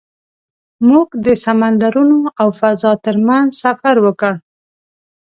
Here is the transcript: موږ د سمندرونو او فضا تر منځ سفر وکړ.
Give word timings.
موږ 0.89 1.07
د 1.25 1.27
سمندرونو 1.45 2.19
او 2.41 2.47
فضا 2.59 2.91
تر 3.05 3.15
منځ 3.27 3.49
سفر 3.63 3.95
وکړ. 4.05 4.33